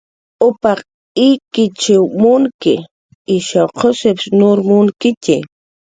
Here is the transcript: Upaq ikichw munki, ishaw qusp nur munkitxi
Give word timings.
Upaq 0.47 0.79
ikichw 1.29 2.01
munki, 2.21 2.73
ishaw 3.35 3.67
qusp 3.79 4.17
nur 4.37 4.57
munkitxi 4.67 5.37